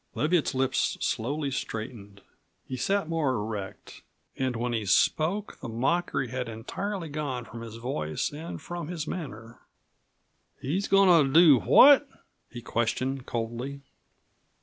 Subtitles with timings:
[0.15, 2.21] Leviatt's lips slowly straightened.
[2.67, 4.01] He sat more erect,
[4.35, 9.05] and when he spoke the mockery had entirely gone from his voice and from his
[9.05, 9.59] manner.
[10.59, 12.09] "He's goin' to do what?"
[12.49, 13.81] he questioned coldly.